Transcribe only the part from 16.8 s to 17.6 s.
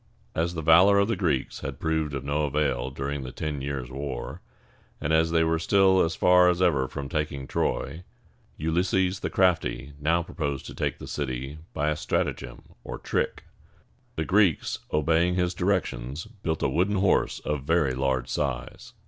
horse